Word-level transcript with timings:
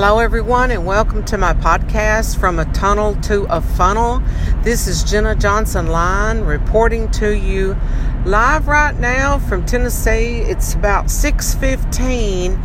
Hello, 0.00 0.20
everyone, 0.20 0.70
and 0.70 0.86
welcome 0.86 1.24
to 1.24 1.36
my 1.36 1.54
podcast 1.54 2.38
from 2.38 2.60
a 2.60 2.64
tunnel 2.66 3.16
to 3.22 3.46
a 3.50 3.60
funnel. 3.60 4.22
This 4.62 4.86
is 4.86 5.02
Jenna 5.02 5.34
Johnson 5.34 5.88
Line 5.88 6.42
reporting 6.42 7.10
to 7.10 7.36
you 7.36 7.76
live 8.24 8.68
right 8.68 8.96
now 8.96 9.40
from 9.40 9.66
Tennessee. 9.66 10.42
It's 10.42 10.72
about 10.72 11.10
6:15 11.10 12.60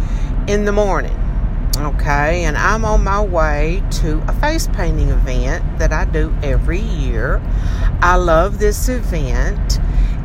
in 0.48 0.66
the 0.66 0.72
morning. 0.72 1.20
Okay, 1.76 2.44
and 2.44 2.56
I'm 2.56 2.86
on 2.86 3.04
my 3.04 3.22
way 3.22 3.82
to 4.04 4.22
a 4.28 4.34
face 4.34 4.68
painting 4.68 5.10
event 5.10 5.80
that 5.80 5.92
I 5.92 6.06
do 6.06 6.32
every 6.44 6.82
year. 6.82 7.42
I 8.00 8.18
love 8.18 8.60
this 8.60 8.90
event. 8.90 9.80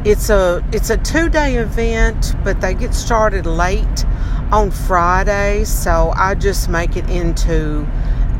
It's 0.04 0.28
a 0.28 0.62
it's 0.72 0.90
a 0.90 0.98
2-day 0.98 1.56
event, 1.56 2.34
but 2.44 2.60
they 2.60 2.74
get 2.74 2.94
started 2.94 3.46
late 3.46 4.04
on 4.50 4.70
Friday, 4.70 5.64
so 5.64 6.12
I 6.16 6.34
just 6.34 6.70
make 6.70 6.96
it 6.96 7.08
into 7.10 7.86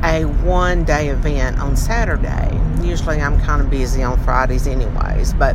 a 0.02 0.24
one 0.24 0.84
day 0.84 1.08
event 1.08 1.58
on 1.58 1.76
Saturday. 1.76 2.58
Usually 2.82 3.20
I'm 3.20 3.38
kind 3.40 3.60
of 3.60 3.68
busy 3.68 4.02
on 4.02 4.18
Fridays, 4.24 4.66
anyways, 4.66 5.34
but 5.34 5.54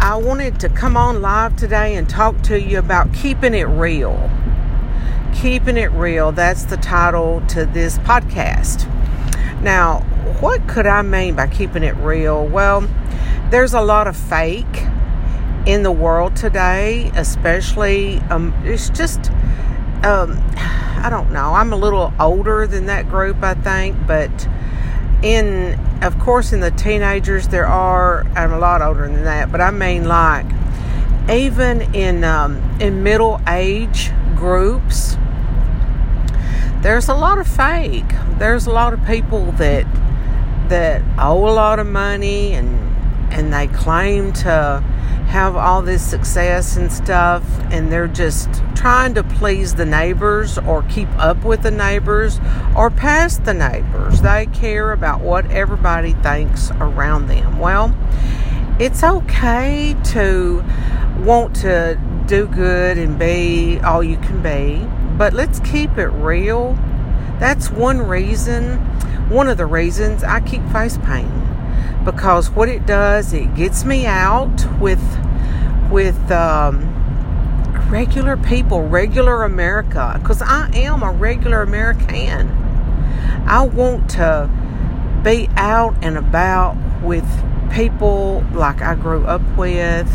I 0.00 0.16
wanted 0.16 0.58
to 0.60 0.68
come 0.68 0.96
on 0.96 1.22
live 1.22 1.56
today 1.56 1.94
and 1.94 2.08
talk 2.08 2.40
to 2.42 2.60
you 2.60 2.78
about 2.78 3.12
keeping 3.14 3.54
it 3.54 3.64
real. 3.64 4.30
Keeping 5.34 5.76
it 5.76 5.92
real, 5.92 6.32
that's 6.32 6.64
the 6.64 6.76
title 6.76 7.40
to 7.48 7.64
this 7.66 7.98
podcast. 7.98 8.90
Now, 9.62 10.00
what 10.40 10.66
could 10.66 10.86
I 10.86 11.02
mean 11.02 11.36
by 11.36 11.46
keeping 11.46 11.84
it 11.84 11.94
real? 11.96 12.46
Well, 12.46 12.88
there's 13.50 13.74
a 13.74 13.80
lot 13.80 14.08
of 14.08 14.16
fake 14.16 14.64
in 15.66 15.84
the 15.84 15.92
world 15.92 16.34
today, 16.34 17.12
especially, 17.14 18.18
um, 18.30 18.54
it's 18.64 18.90
just 18.90 19.30
um, 20.04 20.38
I 20.56 21.08
don't 21.10 21.32
know. 21.32 21.54
I'm 21.54 21.72
a 21.72 21.76
little 21.76 22.12
older 22.18 22.66
than 22.66 22.86
that 22.86 23.08
group, 23.08 23.42
I 23.42 23.54
think, 23.54 23.96
but 24.06 24.48
in, 25.22 25.78
of 26.02 26.18
course, 26.18 26.52
in 26.52 26.60
the 26.60 26.70
teenagers, 26.70 27.48
there 27.48 27.66
are, 27.66 28.24
I'm 28.36 28.52
a 28.52 28.58
lot 28.58 28.82
older 28.82 29.06
than 29.08 29.24
that, 29.24 29.50
but 29.50 29.60
I 29.60 29.70
mean, 29.70 30.04
like, 30.04 30.46
even 31.30 31.94
in 31.94 32.24
um, 32.24 32.56
in 32.80 33.02
middle 33.02 33.40
age 33.46 34.10
groups, 34.34 35.16
there's 36.80 37.08
a 37.08 37.14
lot 37.14 37.38
of 37.38 37.46
fake. 37.46 38.08
There's 38.38 38.66
a 38.66 38.70
lot 38.70 38.94
of 38.94 39.04
people 39.04 39.52
that 39.52 39.86
that 40.68 41.02
owe 41.18 41.48
a 41.48 41.52
lot 41.52 41.78
of 41.78 41.86
money 41.86 42.52
and 42.52 42.68
and 43.32 43.52
they 43.52 43.66
claim 43.66 44.32
to 44.32 44.82
have 45.28 45.56
all 45.56 45.82
this 45.82 46.02
success 46.02 46.78
and 46.78 46.90
stuff, 46.90 47.44
and 47.70 47.92
they're 47.92 48.08
just 48.08 48.48
trying 48.74 49.14
to 49.14 49.22
please 49.22 49.74
the 49.74 49.84
neighbors 49.84 50.56
or 50.56 50.82
keep 50.84 51.08
up 51.18 51.44
with 51.44 51.62
the 51.62 51.70
neighbors 51.70 52.40
or 52.74 52.90
pass 52.90 53.36
the 53.36 53.52
neighbors. 53.52 54.22
They 54.22 54.46
care 54.46 54.90
about 54.90 55.20
what 55.20 55.50
everybody 55.50 56.14
thinks 56.14 56.70
around 56.72 57.26
them. 57.26 57.58
Well, 57.58 57.94
it's 58.80 59.04
okay 59.04 59.94
to 60.12 60.64
want 61.18 61.54
to 61.56 62.00
do 62.26 62.46
good 62.46 62.96
and 62.96 63.18
be 63.18 63.80
all 63.80 64.02
you 64.02 64.16
can 64.16 64.42
be, 64.42 64.82
but 65.18 65.34
let's 65.34 65.60
keep 65.60 65.98
it 65.98 66.08
real. 66.08 66.72
That's 67.38 67.70
one 67.70 67.98
reason, 67.98 68.78
one 69.28 69.48
of 69.48 69.58
the 69.58 69.66
reasons 69.66 70.24
I 70.24 70.40
keep 70.40 70.66
face 70.70 70.96
painting 70.96 71.47
because 72.12 72.48
what 72.50 72.70
it 72.70 72.86
does, 72.86 73.34
it 73.34 73.54
gets 73.54 73.84
me 73.84 74.06
out 74.06 74.66
with 74.80 75.02
with 75.90 76.30
um, 76.30 76.86
regular 77.90 78.36
people, 78.38 78.82
regular 78.88 79.42
America, 79.42 80.18
because 80.18 80.40
I 80.40 80.70
am 80.74 81.02
a 81.02 81.12
regular 81.12 81.60
American. 81.60 82.48
I 83.46 83.62
want 83.62 84.08
to 84.10 84.50
be 85.22 85.50
out 85.56 85.96
and 86.02 86.16
about 86.16 86.76
with 87.02 87.26
people 87.72 88.42
like 88.52 88.80
I 88.80 88.94
grew 88.94 89.24
up 89.24 89.42
with 89.58 90.10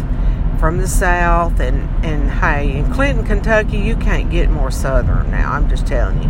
from 0.59 0.79
the 0.79 0.87
South. 0.87 1.59
And, 1.59 1.89
and 2.03 2.31
hey, 2.31 2.77
in 2.77 2.91
Clinton, 2.91 3.23
Kentucky, 3.25 3.77
you 3.77 3.95
can't 3.95 4.31
get 4.31 4.49
more 4.49 4.71
Southern 4.71 5.29
now. 5.29 5.51
I'm 5.51 5.69
just 5.69 5.85
telling 5.85 6.23
you. 6.23 6.29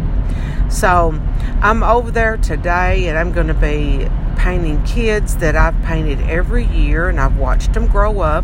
So 0.74 1.14
I'm 1.62 1.84
over 1.84 2.10
there 2.10 2.36
today 2.38 3.08
and 3.08 3.18
I'm 3.18 3.32
going 3.32 3.48
to 3.48 3.54
be 3.54 4.08
painting 4.38 4.84
kids 4.84 5.38
that 5.38 5.56
I've 5.56 5.80
painted 5.84 6.20
every 6.22 6.66
year 6.66 7.10
and 7.10 7.20
I've 7.20 7.38
watched 7.38 7.74
them 7.74 7.86
grow 7.86 8.22
up. 8.22 8.44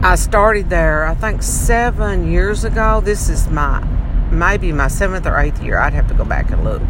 I 0.00 0.14
started 0.14 0.70
there, 0.70 1.04
I 1.04 1.14
think, 1.14 1.42
seven 1.42 2.30
years 2.30 2.64
ago. 2.64 3.00
This 3.00 3.28
is 3.28 3.48
my 3.48 3.84
maybe 4.30 4.70
my 4.70 4.86
seventh 4.86 5.26
or 5.26 5.36
eighth 5.38 5.60
year. 5.60 5.80
I'd 5.80 5.92
have 5.92 6.06
to 6.06 6.14
go 6.14 6.24
back 6.24 6.52
and 6.52 6.62
look. 6.62 6.82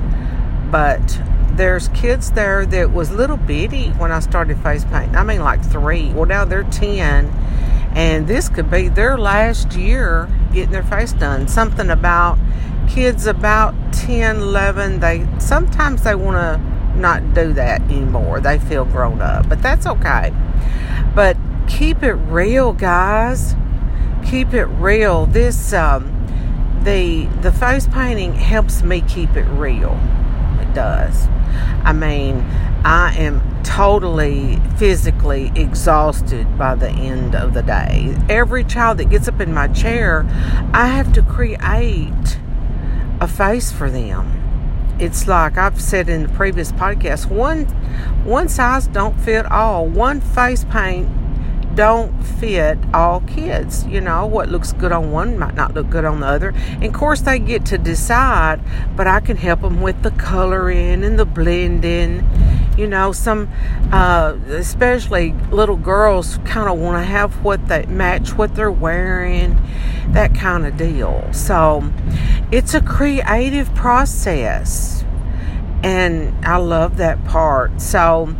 But 0.71 1.19
there's 1.53 1.89
kids 1.89 2.33
there 2.33 2.67
that 2.67 2.93
was 2.93 3.11
little 3.11 3.39
bitty 3.39 3.89
when 3.93 4.13
I 4.13 4.21
started 4.21 4.59
face 4.59 4.85
painting. 4.85 5.17
I 5.17 5.25
mean, 5.25 5.41
like 5.41 5.65
three. 5.65 6.13
Well, 6.13 6.27
now 6.27 6.45
they're 6.45 6.65
10. 6.65 7.27
And 7.95 8.29
this 8.29 8.51
could 8.51 8.71
be 8.71 8.89
their 8.89 9.17
last 9.17 9.73
year 9.73 10.29
getting 10.53 10.71
their 10.71 10.83
face 10.83 11.15
done. 11.15 11.49
Something 11.49 11.89
about 11.89 12.39
kids 12.89 13.27
about 13.27 13.75
10, 13.93 14.37
11, 14.37 15.01
they 15.01 15.27
sometimes 15.39 16.03
they 16.03 16.15
want 16.15 16.37
to 16.37 16.99
not 16.99 17.35
do 17.35 17.53
that 17.53 17.81
anymore. 17.83 18.41
They 18.41 18.59
feel 18.59 18.85
grown 18.85 19.21
up, 19.21 19.49
but 19.49 19.63
that's 19.63 19.87
okay. 19.87 20.33
But 21.15 21.37
keep 21.69 22.03
it 22.03 22.15
real, 22.15 22.73
guys. 22.73 23.55
Keep 24.27 24.53
it 24.55 24.67
real. 24.67 25.27
This 25.27 25.73
um, 25.73 26.15
the 26.85 27.27
the 27.43 27.53
face 27.53 27.87
painting 27.89 28.33
helps 28.35 28.83
me 28.83 29.01
keep 29.03 29.37
it 29.37 29.45
real. 29.45 29.99
It 30.61 30.75
does. 30.75 31.29
I 31.85 31.93
mean, 31.93 32.41
I 32.85 33.15
am 33.17 33.63
totally 33.63 34.59
physically 34.77 35.53
exhausted 35.55 36.59
by 36.59 36.75
the 36.75 36.91
end 36.91 37.35
of 37.35 37.55
the 37.55 37.63
day. 37.63 38.17
Every 38.29 38.65
child 38.65 38.99
that 38.99 39.11
gets 39.11 39.29
up 39.29 39.41
in 39.41 39.53
my 39.53 39.69
chair, 39.69 40.27
I 40.73 40.89
have 40.89 41.13
to 41.15 41.23
create 41.23 42.39
a 43.21 43.29
face 43.29 43.73
for 43.73 43.91
them. 43.91 44.45
It's 44.99 45.29
like 45.29 45.57
I've 45.57 45.81
said 45.81 46.09
in 46.09 46.25
the 46.25 46.29
previous 46.31 46.73
podcast, 46.73 47.31
one 47.31 47.67
one 48.25 48.49
size 48.49 48.87
don't 48.89 49.19
fit 49.21 49.47
all. 49.47 49.87
One 49.87 50.21
face 50.21 50.65
paint 50.65 51.09
don't 51.77 52.21
fit 52.25 52.77
all 52.93 53.21
kids. 53.21 53.87
You 53.87 54.01
know, 54.01 54.27
what 54.27 54.49
looks 54.49 54.73
good 54.73 54.91
on 54.91 55.13
one 55.13 55.39
might 55.39 55.55
not 55.55 55.75
look 55.75 55.89
good 55.89 56.05
on 56.05 56.21
the 56.21 56.27
other. 56.27 56.49
And 56.49 56.87
of 56.87 56.93
course, 56.93 57.21
they 57.21 57.39
get 57.39 57.65
to 57.67 57.79
decide, 57.79 58.61
but 58.97 59.07
I 59.07 59.21
can 59.21 59.37
help 59.37 59.61
them 59.61 59.81
with 59.81 60.03
the 60.03 60.11
coloring 60.11 61.05
and 61.05 61.17
the 61.17 61.25
blending. 61.25 62.29
You 62.79 62.87
know, 62.87 63.11
some, 63.11 63.51
uh, 63.91 64.37
especially 64.51 65.33
little 65.51 65.77
girls, 65.77 66.39
kind 66.45 66.69
of 66.71 66.79
want 66.79 67.03
to 67.03 67.05
have 67.05 67.43
what 67.43 67.67
they 67.67 67.85
match 67.87 68.37
what 68.39 68.55
they're 68.55 68.71
wearing, 68.71 69.61
that 70.13 70.33
kind 70.33 70.65
of 70.65 70.77
deal. 70.77 71.29
So, 71.33 71.93
it's 72.53 72.75
a 72.75 72.81
creative 72.81 73.75
process, 73.75 75.05
and 75.83 76.47
I 76.47 76.59
love 76.59 76.99
that 76.99 77.25
part. 77.25 77.81
So, 77.83 78.37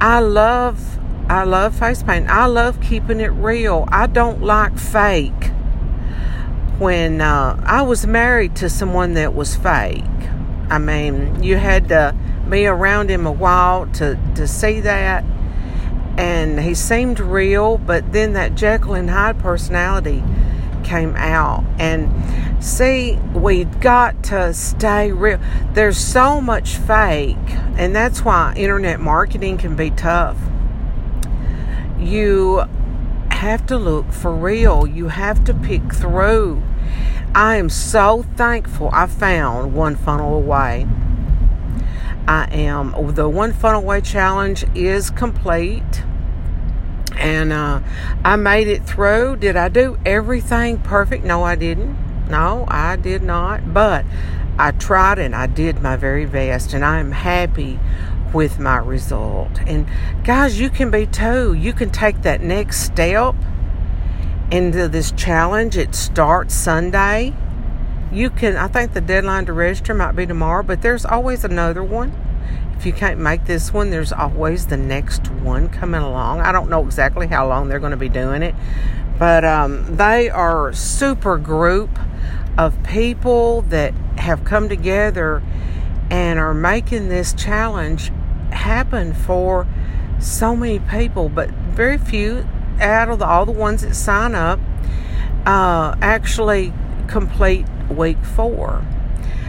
I 0.00 0.18
love 0.18 0.98
I 1.28 1.44
love 1.44 1.76
face 1.76 2.02
paint. 2.02 2.28
I 2.28 2.46
love 2.46 2.80
keeping 2.80 3.20
it 3.20 3.32
real. 3.32 3.84
I 3.88 4.06
don't 4.06 4.42
like 4.42 4.78
fake. 4.78 5.50
When 6.78 7.20
uh, 7.20 7.60
I 7.64 7.82
was 7.82 8.06
married 8.06 8.54
to 8.56 8.68
someone 8.68 9.14
that 9.14 9.34
was 9.34 9.56
fake, 9.56 10.04
I 10.70 10.78
mean, 10.78 11.42
you 11.42 11.56
had 11.56 11.88
to 11.88 12.14
be 12.48 12.66
around 12.66 13.10
him 13.10 13.26
a 13.26 13.32
while 13.32 13.86
to, 13.94 14.18
to 14.34 14.46
see 14.46 14.80
that. 14.80 15.24
And 16.18 16.60
he 16.60 16.74
seemed 16.74 17.20
real, 17.20 17.78
but 17.78 18.12
then 18.12 18.32
that 18.32 18.54
Jekyll 18.54 18.94
and 18.94 19.10
Hyde 19.10 19.38
personality 19.38 20.24
came 20.82 21.14
out. 21.16 21.64
And 21.78 22.64
see, 22.64 23.18
we've 23.34 23.80
got 23.80 24.22
to 24.24 24.54
stay 24.54 25.12
real. 25.12 25.38
There's 25.74 25.98
so 25.98 26.40
much 26.40 26.76
fake, 26.76 27.36
and 27.76 27.94
that's 27.94 28.24
why 28.24 28.54
internet 28.56 29.00
marketing 29.00 29.58
can 29.58 29.76
be 29.76 29.90
tough 29.90 30.38
you 31.98 32.64
have 33.30 33.66
to 33.66 33.76
look 33.76 34.12
for 34.12 34.32
real. 34.32 34.86
You 34.86 35.08
have 35.08 35.44
to 35.44 35.54
pick 35.54 35.94
through. 35.94 36.62
I 37.34 37.56
am 37.56 37.68
so 37.68 38.24
thankful 38.36 38.90
I 38.92 39.06
found 39.06 39.74
One 39.74 39.96
Funnel 39.96 40.34
Away. 40.34 40.86
I 42.28 42.48
am, 42.50 43.14
the 43.14 43.28
One 43.28 43.52
Funnel 43.52 43.82
Away 43.82 44.00
challenge 44.00 44.64
is 44.74 45.10
complete. 45.10 46.02
And 47.16 47.52
uh, 47.52 47.80
I 48.24 48.36
made 48.36 48.68
it 48.68 48.84
through. 48.84 49.36
Did 49.36 49.56
I 49.56 49.68
do 49.68 49.98
everything 50.04 50.78
perfect? 50.78 51.24
No, 51.24 51.44
I 51.44 51.54
didn't. 51.54 52.28
No, 52.28 52.64
I 52.68 52.96
did 52.96 53.22
not. 53.22 53.72
But 53.72 54.04
I 54.58 54.72
tried 54.72 55.18
and 55.18 55.34
I 55.34 55.46
did 55.46 55.80
my 55.80 55.96
very 55.96 56.26
best. 56.26 56.74
And 56.74 56.84
I 56.84 56.98
am 56.98 57.12
happy 57.12 57.78
with 58.34 58.58
my 58.58 58.76
result. 58.76 59.60
And 59.66 59.86
guys, 60.24 60.60
you 60.60 60.68
can 60.68 60.90
be 60.90 61.06
too. 61.06 61.54
You 61.54 61.72
can 61.72 61.90
take 61.90 62.22
that 62.22 62.42
next 62.42 62.80
step 62.80 63.34
into 64.50 64.88
this 64.88 65.12
challenge. 65.12 65.76
It 65.76 65.94
starts 65.94 66.54
Sunday. 66.54 67.34
You 68.16 68.30
can, 68.30 68.56
I 68.56 68.66
think 68.66 68.94
the 68.94 69.02
deadline 69.02 69.44
to 69.46 69.52
register 69.52 69.92
might 69.92 70.16
be 70.16 70.26
tomorrow, 70.26 70.62
but 70.62 70.80
there's 70.80 71.04
always 71.04 71.44
another 71.44 71.84
one. 71.84 72.14
If 72.78 72.86
you 72.86 72.94
can't 72.94 73.20
make 73.20 73.44
this 73.44 73.74
one, 73.74 73.90
there's 73.90 74.12
always 74.12 74.66
the 74.66 74.78
next 74.78 75.30
one 75.30 75.68
coming 75.68 76.00
along. 76.00 76.40
I 76.40 76.50
don't 76.50 76.70
know 76.70 76.82
exactly 76.82 77.26
how 77.26 77.46
long 77.46 77.68
they're 77.68 77.78
going 77.78 77.90
to 77.90 77.98
be 77.98 78.08
doing 78.08 78.42
it, 78.42 78.54
but 79.18 79.44
um, 79.44 79.96
they 79.96 80.30
are 80.30 80.72
super 80.72 81.36
group 81.36 81.90
of 82.56 82.82
people 82.84 83.62
that 83.62 83.92
have 84.16 84.44
come 84.44 84.70
together 84.70 85.42
and 86.10 86.38
are 86.38 86.54
making 86.54 87.10
this 87.10 87.34
challenge 87.34 88.10
happen 88.50 89.12
for 89.12 89.66
so 90.20 90.56
many 90.56 90.78
people, 90.78 91.28
but 91.28 91.50
very 91.50 91.98
few 91.98 92.48
out 92.80 93.10
of 93.10 93.18
the, 93.18 93.26
all 93.26 93.44
the 93.44 93.52
ones 93.52 93.82
that 93.82 93.94
sign 93.94 94.34
up 94.34 94.58
uh, 95.44 95.94
actually 96.00 96.72
complete 97.08 97.66
week 97.90 98.22
four. 98.24 98.84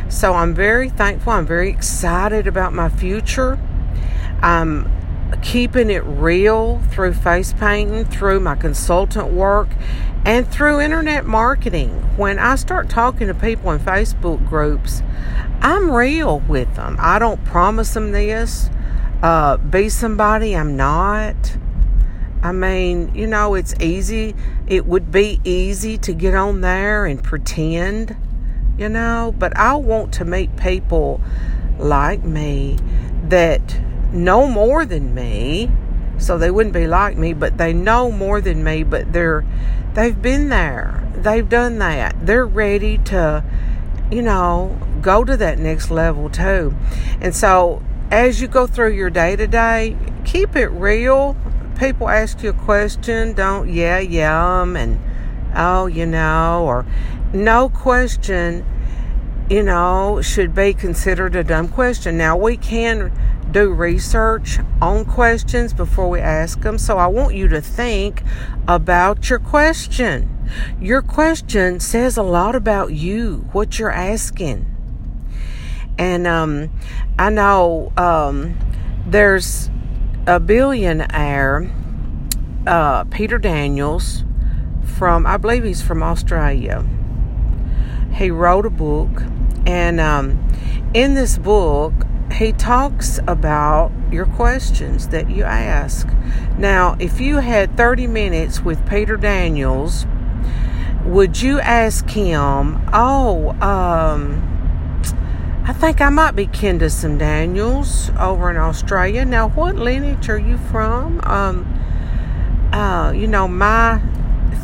So 0.09 0.33
I'm 0.33 0.53
very 0.53 0.89
thankful. 0.89 1.33
I'm 1.33 1.45
very 1.45 1.69
excited 1.69 2.47
about 2.47 2.73
my 2.73 2.89
future. 2.89 3.59
I'm 4.41 4.91
keeping 5.41 5.89
it 5.89 6.03
real 6.05 6.81
through 6.91 7.13
face 7.13 7.53
painting, 7.53 8.05
through 8.05 8.39
my 8.39 8.55
consultant 8.55 9.33
work, 9.33 9.67
and 10.25 10.47
through 10.47 10.79
internet 10.79 11.25
marketing. 11.25 11.89
When 12.17 12.39
I 12.39 12.55
start 12.55 12.89
talking 12.89 13.27
to 13.27 13.33
people 13.33 13.71
in 13.71 13.79
Facebook 13.79 14.47
groups, 14.47 15.01
I'm 15.61 15.91
real 15.91 16.39
with 16.39 16.75
them. 16.75 16.97
I 16.99 17.19
don't 17.19 17.43
promise 17.43 17.93
them 17.93 18.11
this, 18.11 18.69
uh, 19.21 19.57
be 19.57 19.89
somebody 19.89 20.55
I'm 20.55 20.77
not. 20.77 21.57
I 22.43 22.51
mean, 22.51 23.13
you 23.15 23.27
know, 23.27 23.55
it's 23.55 23.73
easy. 23.79 24.35
It 24.67 24.85
would 24.85 25.11
be 25.11 25.41
easy 25.43 25.97
to 25.99 26.13
get 26.13 26.35
on 26.35 26.61
there 26.61 27.05
and 27.05 27.23
pretend 27.23 28.15
you 28.77 28.89
know, 28.89 29.33
but 29.37 29.57
I 29.57 29.75
want 29.75 30.13
to 30.15 30.25
meet 30.25 30.55
people 30.55 31.19
like 31.79 32.23
me 32.23 32.77
that 33.23 33.79
know 34.13 34.47
more 34.47 34.85
than 34.85 35.13
me. 35.13 35.71
So 36.19 36.37
they 36.37 36.49
wouldn't 36.49 36.73
be 36.73 36.87
like 36.87 37.17
me, 37.17 37.33
but 37.33 37.57
they 37.57 37.73
know 37.73 38.11
more 38.11 38.41
than 38.41 38.63
me, 38.63 38.83
but 38.83 39.13
they're 39.13 39.45
they've 39.93 40.19
been 40.19 40.49
there. 40.49 41.03
They've 41.15 41.47
done 41.47 41.79
that. 41.79 42.25
They're 42.25 42.45
ready 42.45 42.99
to, 42.99 43.43
you 44.11 44.21
know, 44.21 44.79
go 45.01 45.23
to 45.23 45.35
that 45.37 45.59
next 45.59 45.91
level 45.91 46.29
too. 46.29 46.75
And 47.19 47.35
so 47.35 47.81
as 48.11 48.41
you 48.41 48.47
go 48.47 48.67
through 48.67 48.93
your 48.93 49.09
day 49.09 49.35
to 49.35 49.47
day, 49.47 49.97
keep 50.23 50.55
it 50.55 50.67
real. 50.67 51.35
People 51.77 52.09
ask 52.09 52.41
you 52.41 52.49
a 52.49 52.53
question, 52.53 53.33
don't 53.33 53.69
yeah, 53.69 53.99
yeah, 53.99 54.61
um, 54.61 54.75
and 54.75 54.99
oh, 55.55 55.85
you 55.85 56.07
know, 56.07 56.65
or 56.65 56.85
no 57.33 57.69
question, 57.69 58.65
you 59.49 59.61
know, 59.61 60.19
should 60.21 60.55
be 60.55 60.73
considered 60.73 61.35
a 61.35 61.43
dumb 61.43 61.67
question. 61.67 62.17
Now, 62.17 62.35
we 62.35 62.57
can 62.57 63.11
do 63.51 63.71
research 63.71 64.57
on 64.81 65.05
questions 65.05 65.71
before 65.71 66.09
we 66.09 66.19
ask 66.19 66.61
them, 66.61 66.77
so 66.77 66.97
I 66.97 67.07
want 67.07 67.35
you 67.35 67.47
to 67.49 67.61
think 67.61 68.23
about 68.67 69.29
your 69.29 69.39
question. 69.39 70.33
Your 70.81 71.01
question 71.01 71.79
says 71.79 72.17
a 72.17 72.23
lot 72.23 72.55
about 72.55 72.93
you, 72.93 73.47
what 73.51 73.77
you're 73.77 73.91
asking. 73.91 74.65
And 75.97 76.27
um, 76.27 76.71
I 77.17 77.29
know 77.29 77.91
um, 77.97 78.57
there's 79.05 79.69
a 80.27 80.39
billionaire, 80.39 81.71
uh, 82.67 83.05
Peter 83.05 83.39
Daniels, 83.39 84.23
from, 84.83 85.25
I 85.25 85.37
believe 85.37 85.63
he's 85.63 85.81
from 85.81 86.03
Australia 86.03 86.85
he 88.17 88.31
wrote 88.31 88.65
a 88.65 88.69
book, 88.69 89.21
and 89.65 89.99
um, 89.99 90.47
in 90.93 91.13
this 91.13 91.37
book, 91.37 91.93
he 92.31 92.51
talks 92.51 93.19
about 93.27 93.91
your 94.11 94.25
questions 94.25 95.09
that 95.09 95.29
you 95.29 95.43
ask. 95.43 96.07
Now, 96.57 96.97
if 96.99 97.21
you 97.21 97.37
had 97.37 97.77
30 97.77 98.07
minutes 98.07 98.61
with 98.61 98.87
Peter 98.89 99.17
Daniels, 99.17 100.05
would 101.05 101.41
you 101.41 101.59
ask 101.59 102.09
him, 102.09 102.81
Oh, 102.91 103.51
um, 103.61 104.46
I 105.67 105.73
think 105.73 105.99
I 105.99 106.07
might 106.07 106.31
be 106.31 106.47
kin 106.47 106.79
to 106.79 106.89
some 106.89 107.17
Daniels 107.17 108.09
over 108.17 108.49
in 108.49 108.55
Australia. 108.55 109.25
Now, 109.25 109.49
what 109.49 109.75
lineage 109.75 110.29
are 110.29 110.39
you 110.39 110.57
from? 110.57 111.19
Um, 111.25 111.65
uh, 112.71 113.11
you 113.11 113.27
know, 113.27 113.49
my 113.49 114.01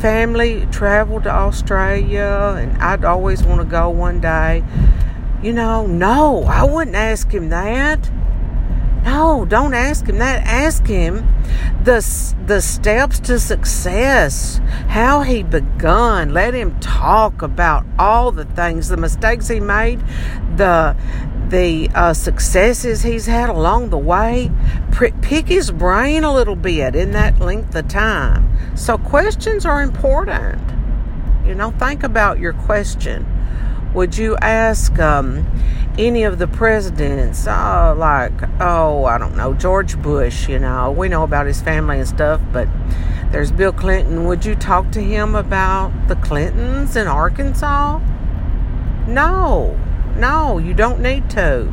family 0.00 0.66
traveled 0.72 1.24
to 1.24 1.30
Australia 1.30 2.56
and 2.58 2.78
I'd 2.78 3.04
always 3.04 3.42
want 3.44 3.60
to 3.60 3.66
go 3.66 3.90
one 3.90 4.22
day. 4.22 4.64
You 5.42 5.52
know, 5.52 5.86
no, 5.86 6.44
I 6.44 6.64
wouldn't 6.64 6.96
ask 6.96 7.30
him 7.30 7.50
that. 7.50 8.10
No, 9.04 9.44
don't 9.44 9.74
ask 9.74 10.06
him 10.06 10.18
that. 10.18 10.46
Ask 10.46 10.86
him 10.86 11.28
the 11.82 12.34
the 12.46 12.60
steps 12.62 13.20
to 13.20 13.38
success, 13.38 14.60
how 14.88 15.20
he 15.20 15.42
begun. 15.42 16.32
Let 16.32 16.54
him 16.54 16.80
talk 16.80 17.42
about 17.42 17.84
all 17.98 18.32
the 18.32 18.46
things, 18.46 18.88
the 18.88 18.96
mistakes 18.96 19.48
he 19.48 19.60
made, 19.60 20.00
the 20.56 20.96
the 21.48 21.90
uh, 21.94 22.14
successes 22.14 23.02
he's 23.02 23.26
had 23.26 23.50
along 23.50 23.90
the 23.90 23.98
way. 23.98 24.50
Pick 25.20 25.48
his 25.48 25.70
brain 25.70 26.24
a 26.24 26.32
little 26.32 26.56
bit 26.56 26.96
in 26.96 27.10
that 27.12 27.38
length 27.40 27.74
of 27.74 27.88
time. 27.88 28.76
So, 28.76 28.96
questions 28.96 29.66
are 29.66 29.82
important. 29.82 30.62
You 31.46 31.54
know, 31.54 31.72
think 31.72 32.02
about 32.02 32.38
your 32.38 32.54
question. 32.54 33.26
Would 33.92 34.16
you 34.16 34.36
ask 34.38 34.98
um, 34.98 35.46
any 35.98 36.24
of 36.24 36.38
the 36.38 36.46
presidents, 36.46 37.46
uh, 37.46 37.94
like, 37.96 38.32
oh, 38.60 39.04
I 39.04 39.18
don't 39.18 39.36
know, 39.36 39.54
George 39.54 40.00
Bush, 40.00 40.48
you 40.48 40.58
know, 40.58 40.90
we 40.90 41.08
know 41.08 41.22
about 41.22 41.46
his 41.46 41.60
family 41.62 41.98
and 41.98 42.08
stuff, 42.08 42.40
but 42.52 42.68
there's 43.30 43.52
Bill 43.52 43.72
Clinton. 43.72 44.26
Would 44.26 44.44
you 44.44 44.54
talk 44.54 44.90
to 44.92 45.00
him 45.00 45.34
about 45.34 45.92
the 46.08 46.16
Clintons 46.16 46.96
in 46.96 47.06
Arkansas? 47.06 47.98
No, 49.06 49.78
no, 50.16 50.58
you 50.58 50.74
don't 50.74 51.00
need 51.00 51.30
to. 51.30 51.72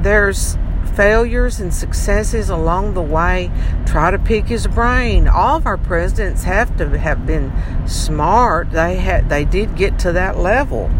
There's 0.00 0.56
failures 0.94 1.60
and 1.60 1.74
successes 1.74 2.48
along 2.48 2.94
the 2.94 3.02
way. 3.02 3.50
Try 3.84 4.10
to 4.10 4.18
pick 4.18 4.46
his 4.46 4.66
brain. 4.66 5.28
All 5.28 5.56
of 5.56 5.66
our 5.66 5.76
presidents 5.76 6.44
have 6.44 6.76
to 6.78 6.98
have 6.98 7.26
been 7.26 7.52
smart. 7.86 8.70
They 8.70 8.96
had 8.96 9.28
they 9.28 9.44
did 9.44 9.76
get 9.76 9.98
to 10.00 10.12
that 10.12 10.38
level. 10.38 10.90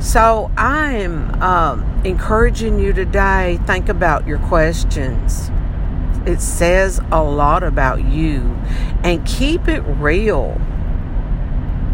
So 0.00 0.50
I 0.56 0.92
am 0.92 1.42
um, 1.42 2.02
encouraging 2.06 2.78
you 2.78 2.94
today. 2.94 3.60
Think 3.66 3.90
about 3.90 4.26
your 4.26 4.38
questions. 4.38 5.50
It 6.24 6.40
says 6.40 7.02
a 7.12 7.22
lot 7.22 7.62
about 7.62 8.02
you, 8.02 8.40
and 9.04 9.24
keep 9.26 9.68
it 9.68 9.82
real. 9.82 10.58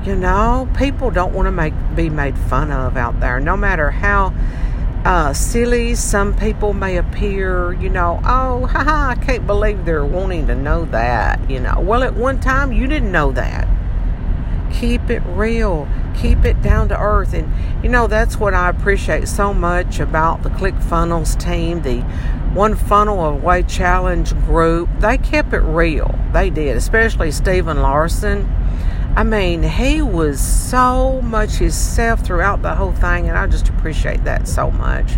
You 0.04 0.14
know, 0.14 0.68
people 0.78 1.10
don't 1.10 1.34
want 1.34 1.46
to 1.46 1.52
make 1.52 1.74
be 1.96 2.08
made 2.08 2.38
fun 2.38 2.70
of 2.70 2.96
out 2.96 3.18
there, 3.18 3.40
no 3.40 3.56
matter 3.56 3.90
how 3.90 4.32
uh, 5.04 5.32
silly 5.32 5.96
some 5.96 6.32
people 6.36 6.74
may 6.74 6.98
appear, 6.98 7.72
you 7.72 7.88
know, 7.88 8.20
oh, 8.24 8.66
haha, 8.70 9.10
I 9.10 9.14
can't 9.16 9.48
believe 9.48 9.84
they're 9.84 10.04
wanting 10.04 10.46
to 10.46 10.54
know 10.54 10.84
that, 10.86 11.50
you 11.50 11.58
know. 11.58 11.80
Well, 11.80 12.04
at 12.04 12.14
one 12.14 12.40
time 12.40 12.72
you 12.72 12.86
didn't 12.86 13.10
know 13.10 13.32
that. 13.32 13.66
Keep 14.80 15.10
it 15.10 15.22
real, 15.26 15.88
keep 16.14 16.44
it 16.44 16.60
down 16.62 16.88
to 16.88 17.00
earth. 17.00 17.32
And, 17.32 17.52
you 17.82 17.88
know, 17.88 18.06
that's 18.06 18.36
what 18.36 18.54
I 18.54 18.68
appreciate 18.68 19.28
so 19.28 19.54
much 19.54 20.00
about 20.00 20.42
the 20.42 20.50
ClickFunnels 20.50 21.38
team, 21.38 21.82
the 21.82 22.00
One 22.52 22.74
Funnel 22.74 23.24
Away 23.24 23.62
Challenge 23.62 24.34
group. 24.44 24.88
They 25.00 25.18
kept 25.18 25.52
it 25.52 25.60
real. 25.60 26.18
They 26.32 26.50
did, 26.50 26.76
especially 26.76 27.30
Stephen 27.30 27.80
Larsen. 27.80 28.52
I 29.16 29.22
mean, 29.22 29.62
he 29.62 30.02
was 30.02 30.38
so 30.40 31.22
much 31.22 31.52
himself 31.52 32.20
throughout 32.20 32.60
the 32.60 32.74
whole 32.74 32.92
thing, 32.92 33.30
and 33.30 33.38
I 33.38 33.46
just 33.46 33.70
appreciate 33.70 34.24
that 34.24 34.46
so 34.46 34.70
much. 34.70 35.12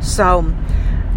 So, 0.00 0.54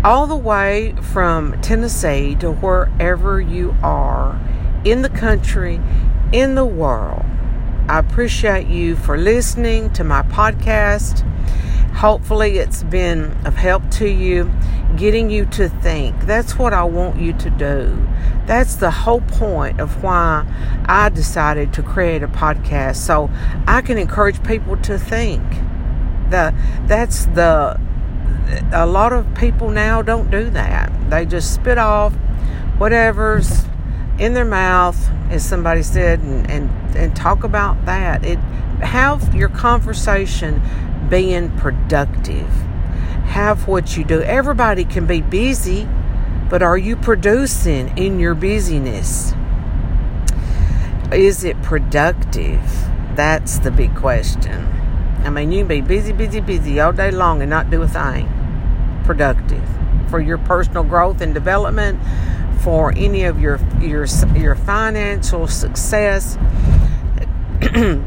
all 0.03 0.27
the 0.27 0.35
way 0.35 0.95
from 1.13 1.61
Tennessee 1.61 2.35
to 2.41 2.51
wherever 2.51 3.39
you 3.39 3.73
are 3.81 4.37
in 4.83 5.01
the 5.01 5.09
country, 5.09 5.79
in 6.33 6.55
the 6.55 6.65
world, 6.65 7.25
I 7.89 7.97
appreciate 7.97 8.67
you 8.67 8.95
for 8.95 9.17
listening 9.17 9.91
to 9.93 10.03
my 10.03 10.21
podcast. 10.21 11.21
Hopefully, 11.95 12.59
it's 12.59 12.83
been 12.83 13.35
of 13.47 13.55
help 13.55 13.89
to 13.93 14.07
you, 14.07 14.51
getting 14.95 15.31
you 15.31 15.47
to 15.47 15.69
think. 15.69 16.27
That's 16.27 16.55
what 16.55 16.71
I 16.71 16.83
want 16.83 17.19
you 17.19 17.33
to 17.33 17.49
do. 17.49 18.07
That's 18.45 18.75
the 18.75 18.91
whole 18.91 19.21
point 19.21 19.81
of 19.81 20.03
why 20.03 20.45
I 20.85 21.09
decided 21.09 21.73
to 21.73 21.81
create 21.81 22.21
a 22.21 22.27
podcast 22.27 22.97
so 22.97 23.27
I 23.65 23.81
can 23.81 23.97
encourage 23.97 24.43
people 24.43 24.77
to 24.83 24.99
think. 24.99 25.41
The 26.29 26.53
that's 26.85 27.25
the 27.25 27.81
a 28.71 28.85
lot 28.85 29.13
of 29.13 29.33
people 29.33 29.71
now 29.71 30.03
don't 30.03 30.29
do 30.29 30.51
that. 30.51 30.91
They 31.09 31.25
just 31.25 31.55
spit 31.55 31.79
off 31.79 32.13
whatever's 32.77 33.63
in 34.19 34.33
their 34.33 34.45
mouth, 34.45 35.09
as 35.29 35.45
somebody 35.45 35.81
said, 35.81 36.19
and, 36.19 36.49
and, 36.49 36.95
and 36.95 37.15
talk 37.15 37.43
about 37.43 37.85
that. 37.85 38.25
It 38.25 38.37
have 38.81 39.35
your 39.35 39.49
conversation 39.49 40.61
being 41.09 41.55
productive. 41.57 42.49
Have 43.25 43.67
what 43.67 43.97
you 43.97 44.03
do. 44.03 44.21
Everybody 44.21 44.85
can 44.85 45.05
be 45.05 45.21
busy, 45.21 45.87
but 46.49 46.61
are 46.63 46.77
you 46.77 46.95
producing 46.95 47.97
in 47.97 48.19
your 48.19 48.35
busyness? 48.35 49.33
Is 51.11 51.43
it 51.43 51.61
productive? 51.61 52.61
That's 53.15 53.59
the 53.59 53.71
big 53.71 53.95
question. 53.95 54.65
I 55.23 55.29
mean, 55.29 55.51
you 55.51 55.59
can 55.59 55.67
be 55.67 55.81
busy, 55.81 56.13
busy, 56.13 56.39
busy 56.39 56.79
all 56.79 56.93
day 56.93 57.11
long 57.11 57.41
and 57.41 57.49
not 57.49 57.69
do 57.69 57.81
a 57.81 57.87
thing 57.87 58.29
productive 59.03 59.67
for 60.09 60.19
your 60.19 60.37
personal 60.37 60.83
growth 60.83 61.21
and 61.21 61.33
development, 61.33 61.99
for 62.61 62.91
any 62.95 63.23
of 63.23 63.39
your 63.39 63.59
your 63.81 64.05
your 64.35 64.55
financial 64.55 65.47
success. 65.47 66.37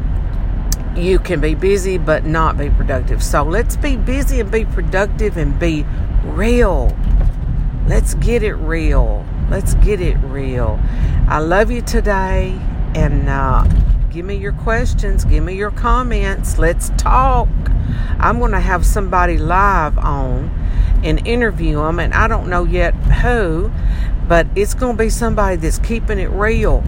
you 0.96 1.18
can 1.18 1.40
be 1.40 1.54
busy 1.54 1.98
but 1.98 2.24
not 2.24 2.56
be 2.58 2.70
productive. 2.70 3.22
So 3.22 3.42
let's 3.42 3.76
be 3.76 3.96
busy 3.96 4.40
and 4.40 4.50
be 4.50 4.64
productive 4.64 5.36
and 5.36 5.58
be 5.58 5.84
real. 6.24 6.96
Let's 7.86 8.14
get 8.14 8.42
it 8.42 8.54
real. 8.54 9.26
Let's 9.50 9.74
get 9.74 10.00
it 10.00 10.16
real. 10.18 10.80
I 11.28 11.38
love 11.38 11.70
you 11.70 11.82
today 11.82 12.58
and 12.94 13.28
uh, 13.28 13.64
give 14.10 14.24
me 14.26 14.36
your 14.36 14.52
questions, 14.52 15.24
give 15.24 15.42
me 15.42 15.54
your 15.54 15.70
comments. 15.70 16.58
Let's 16.58 16.90
talk. 16.90 17.48
I'm 18.18 18.38
going 18.38 18.52
to 18.52 18.60
have 18.60 18.84
somebody 18.84 19.38
live 19.38 19.98
on 19.98 20.50
and 21.02 21.26
interview 21.26 21.76
them, 21.76 21.98
and 21.98 22.14
I 22.14 22.28
don't 22.28 22.48
know 22.48 22.64
yet 22.64 22.94
who, 22.94 23.70
but 24.32 24.46
it's 24.56 24.72
going 24.72 24.96
to 24.96 25.04
be 25.04 25.10
somebody 25.10 25.56
that's 25.56 25.78
keeping 25.80 26.18
it 26.18 26.30
real. 26.30 26.82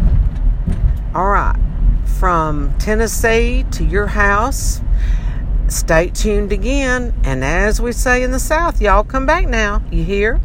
All 1.15 1.29
right 1.29 1.55
from 2.19 2.73
Tennessee 2.79 3.67
to 3.71 3.85
your 3.85 4.07
house. 4.07 4.81
Stay 5.69 6.09
tuned 6.09 6.53
again. 6.53 7.13
And 7.23 7.45
as 7.45 7.83
we 7.83 7.93
say 7.93 8.23
in 8.23 8.31
the 8.31 8.39
South, 8.39 8.81
y'all 8.81 9.05
come 9.05 9.27
back 9.27 9.47
now. 9.47 9.83
You 9.91 10.05
hear? 10.05 10.41